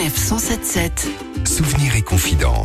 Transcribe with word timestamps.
Sanef 0.00 0.16
177. 0.16 1.08
Souvenirs 1.46 1.94
et 1.94 2.00
confidences. 2.00 2.59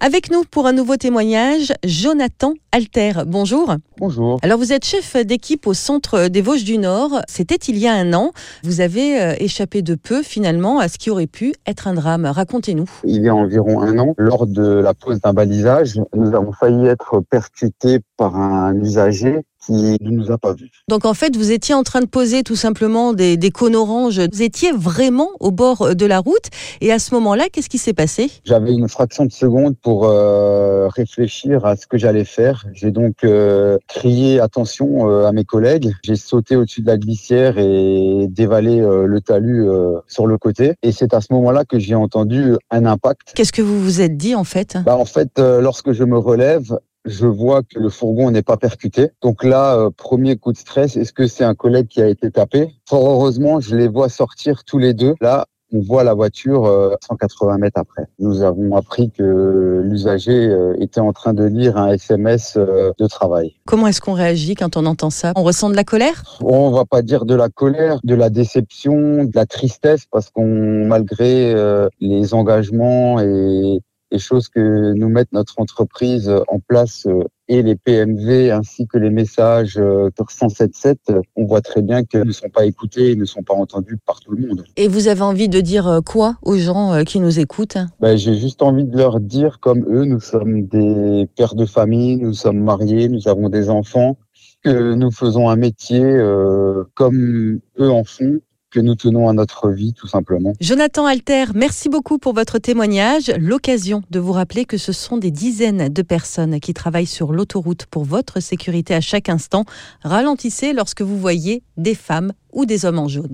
Avec 0.00 0.30
nous 0.30 0.42
pour 0.44 0.66
un 0.66 0.72
nouveau 0.72 0.96
témoignage, 0.96 1.72
Jonathan 1.84 2.54
Alter. 2.72 3.12
Bonjour. 3.26 3.74
Bonjour. 3.98 4.38
Alors 4.42 4.58
vous 4.58 4.72
êtes 4.72 4.84
chef 4.84 5.16
d'équipe 5.16 5.66
au 5.66 5.74
centre 5.74 6.28
des 6.28 6.40
Vosges 6.40 6.64
du 6.64 6.78
Nord. 6.78 7.20
C'était 7.28 7.56
il 7.56 7.78
y 7.78 7.86
a 7.86 7.92
un 7.92 8.12
an. 8.14 8.32
Vous 8.62 8.80
avez 8.80 9.20
euh, 9.20 9.34
échappé 9.38 9.82
de 9.82 9.94
peu 9.94 10.22
finalement 10.22 10.78
à 10.78 10.88
ce 10.88 10.98
qui 10.98 11.10
aurait 11.10 11.26
pu 11.26 11.52
être 11.66 11.88
un 11.88 11.94
drame. 11.94 12.26
Racontez-nous. 12.26 12.88
Il 13.04 13.22
y 13.22 13.28
a 13.28 13.34
environ 13.34 13.80
un 13.80 13.98
an, 13.98 14.14
lors 14.18 14.46
de 14.46 14.62
la 14.62 14.94
pose 14.94 15.20
d'un 15.20 15.32
balisage, 15.32 16.00
nous 16.14 16.34
avons 16.34 16.52
failli 16.52 16.86
être 16.86 17.20
percutés 17.20 18.00
par 18.16 18.36
un 18.36 18.74
usager 18.80 19.42
qui 19.66 19.98
ne 20.00 20.10
nous 20.10 20.30
a 20.30 20.38
pas 20.38 20.54
vus. 20.54 20.70
Donc 20.88 21.04
en 21.04 21.14
fait, 21.14 21.36
vous 21.36 21.50
étiez 21.50 21.74
en 21.74 21.82
train 21.82 22.00
de 22.00 22.06
poser 22.06 22.42
tout 22.42 22.56
simplement 22.56 23.12
des, 23.12 23.36
des 23.36 23.50
cônes 23.50 23.76
oranges. 23.76 24.20
Vous 24.32 24.42
étiez 24.42 24.72
vraiment 24.72 25.28
au 25.40 25.50
bord 25.50 25.94
de 25.94 26.06
la 26.06 26.20
route. 26.20 26.46
Et 26.80 26.92
à 26.92 26.98
ce 26.98 27.14
moment-là, 27.14 27.48
qu'est-ce 27.52 27.68
qui 27.68 27.78
s'est 27.78 27.92
passé? 27.92 28.30
J'avais 28.44 28.72
une 28.72 28.88
fraction 28.88 29.26
de 29.28 29.32
seconde 29.32 29.76
pour 29.78 30.04
euh, 30.04 30.88
réfléchir 30.88 31.64
à 31.64 31.76
ce 31.76 31.86
que 31.86 31.96
j'allais 31.96 32.24
faire. 32.24 32.66
J'ai 32.72 32.90
donc 32.90 33.24
euh, 33.24 33.78
crié 33.86 34.40
attention 34.40 35.08
euh, 35.08 35.26
à 35.26 35.32
mes 35.32 35.44
collègues. 35.44 35.92
J'ai 36.02 36.16
sauté 36.16 36.56
au-dessus 36.56 36.82
de 36.82 36.88
la 36.88 36.96
glissière 36.96 37.58
et 37.58 38.26
dévalé 38.28 38.80
le 38.80 39.20
talus 39.20 39.68
sur 40.06 40.26
le 40.26 40.38
côté. 40.38 40.74
Et 40.82 40.92
c'est 40.92 41.14
à 41.14 41.20
ce 41.20 41.32
moment-là 41.32 41.64
que 41.64 41.78
j'ai 41.78 41.94
entendu 41.94 42.54
un 42.70 42.84
impact. 42.86 43.32
Qu'est-ce 43.34 43.52
que 43.52 43.62
vous 43.62 43.80
vous 43.80 44.00
êtes 44.00 44.16
dit 44.16 44.34
en 44.34 44.44
fait? 44.44 44.76
Bah, 44.84 44.96
en 44.96 45.04
fait, 45.04 45.38
lorsque 45.38 45.92
je 45.92 46.04
me 46.04 46.18
relève, 46.18 46.78
je 47.08 47.26
vois 47.26 47.62
que 47.62 47.78
le 47.78 47.88
fourgon 47.88 48.30
n'est 48.30 48.42
pas 48.42 48.56
percuté. 48.56 49.10
Donc 49.22 49.44
là, 49.44 49.76
euh, 49.76 49.90
premier 49.90 50.36
coup 50.36 50.52
de 50.52 50.58
stress, 50.58 50.96
est-ce 50.96 51.12
que 51.12 51.26
c'est 51.26 51.44
un 51.44 51.54
collègue 51.54 51.88
qui 51.88 52.02
a 52.02 52.08
été 52.08 52.30
tapé? 52.30 52.74
Fort 52.88 53.08
heureusement, 53.08 53.60
je 53.60 53.74
les 53.76 53.88
vois 53.88 54.08
sortir 54.08 54.64
tous 54.64 54.78
les 54.78 54.94
deux. 54.94 55.14
Là, 55.20 55.46
on 55.72 55.80
voit 55.80 56.04
la 56.04 56.14
voiture 56.14 56.66
euh, 56.66 56.94
180 57.06 57.58
mètres 57.58 57.78
après. 57.78 58.04
Nous 58.18 58.42
avons 58.42 58.76
appris 58.76 59.10
que 59.10 59.82
l'usager 59.84 60.48
euh, 60.48 60.74
était 60.78 61.00
en 61.00 61.12
train 61.12 61.34
de 61.34 61.44
lire 61.44 61.76
un 61.76 61.92
SMS 61.92 62.56
euh, 62.56 62.92
de 62.98 63.06
travail. 63.06 63.56
Comment 63.66 63.86
est-ce 63.86 64.00
qu'on 64.00 64.14
réagit 64.14 64.54
quand 64.54 64.76
on 64.76 64.86
entend 64.86 65.10
ça? 65.10 65.32
On 65.36 65.42
ressent 65.42 65.70
de 65.70 65.76
la 65.76 65.84
colère? 65.84 66.38
On 66.42 66.70
va 66.70 66.84
pas 66.84 67.02
dire 67.02 67.24
de 67.24 67.34
la 67.34 67.48
colère, 67.48 68.00
de 68.04 68.14
la 68.14 68.30
déception, 68.30 69.24
de 69.24 69.32
la 69.34 69.46
tristesse, 69.46 70.04
parce 70.10 70.30
qu'on, 70.30 70.86
malgré 70.86 71.52
euh, 71.54 71.88
les 72.00 72.34
engagements 72.34 73.20
et 73.20 73.80
les 74.10 74.18
choses 74.18 74.48
que 74.48 74.92
nous 74.94 75.08
met 75.08 75.24
notre 75.32 75.60
entreprise 75.60 76.32
en 76.48 76.60
place 76.60 77.06
euh, 77.06 77.24
et 77.48 77.62
les 77.62 77.76
PMV 77.76 78.50
ainsi 78.50 78.86
que 78.86 78.98
les 78.98 79.10
messages 79.10 79.78
euh, 79.78 80.10
sur 80.16 80.30
177, 80.30 80.98
euh, 81.10 81.20
on 81.36 81.46
voit 81.46 81.62
très 81.62 81.82
bien 81.82 82.04
qu'ils 82.04 82.24
ne 82.24 82.32
sont 82.32 82.50
pas 82.50 82.66
écoutés, 82.66 83.12
ils 83.12 83.18
ne 83.18 83.24
sont 83.24 83.42
pas 83.42 83.54
entendus 83.54 83.98
par 84.06 84.20
tout 84.20 84.32
le 84.32 84.46
monde. 84.46 84.64
Et 84.76 84.88
vous 84.88 85.08
avez 85.08 85.22
envie 85.22 85.48
de 85.48 85.60
dire 85.60 85.88
euh, 85.88 86.00
quoi 86.00 86.36
aux 86.42 86.56
gens 86.56 86.92
euh, 86.92 87.02
qui 87.04 87.20
nous 87.20 87.40
écoutent? 87.40 87.78
Ben, 88.00 88.16
j'ai 88.16 88.34
juste 88.34 88.62
envie 88.62 88.84
de 88.84 88.96
leur 88.96 89.20
dire, 89.20 89.60
comme 89.60 89.84
eux, 89.88 90.04
nous 90.04 90.20
sommes 90.20 90.66
des 90.66 91.28
pères 91.36 91.54
de 91.54 91.64
famille, 91.64 92.16
nous 92.16 92.34
sommes 92.34 92.60
mariés, 92.60 93.08
nous 93.08 93.28
avons 93.28 93.48
des 93.48 93.70
enfants, 93.70 94.18
que 94.62 94.94
nous 94.94 95.10
faisons 95.10 95.48
un 95.48 95.56
métier 95.56 96.02
euh, 96.02 96.84
comme 96.94 97.60
eux 97.78 97.90
en 97.90 98.04
font, 98.04 98.40
que 98.70 98.80
nous 98.80 98.94
tenons 98.94 99.28
à 99.28 99.32
notre 99.32 99.70
vie 99.70 99.94
tout 99.94 100.06
simplement. 100.06 100.52
Jonathan 100.60 101.06
Alter, 101.06 101.46
merci 101.54 101.88
beaucoup 101.88 102.18
pour 102.18 102.34
votre 102.34 102.58
témoignage. 102.58 103.32
L'occasion 103.38 104.02
de 104.10 104.20
vous 104.20 104.32
rappeler 104.32 104.64
que 104.64 104.76
ce 104.76 104.92
sont 104.92 105.16
des 105.16 105.30
dizaines 105.30 105.88
de 105.88 106.02
personnes 106.02 106.60
qui 106.60 106.74
travaillent 106.74 107.06
sur 107.06 107.32
l'autoroute 107.32 107.86
pour 107.86 108.04
votre 108.04 108.40
sécurité 108.40 108.94
à 108.94 109.00
chaque 109.00 109.28
instant. 109.28 109.64
Ralentissez 110.02 110.72
lorsque 110.72 111.02
vous 111.02 111.18
voyez 111.18 111.62
des 111.76 111.94
femmes 111.94 112.32
ou 112.52 112.66
des 112.66 112.84
hommes 112.84 112.98
en 112.98 113.08
jaune. 113.08 113.32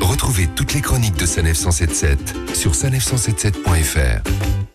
Retrouvez 0.00 0.48
toutes 0.54 0.74
les 0.74 0.80
chroniques 0.80 1.18
de 1.18 1.26
Sanef 1.26 1.56
177 1.56 2.54
sur 2.54 2.72
sanef177.fr. 2.72 4.71